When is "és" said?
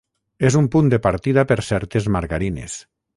0.47-0.55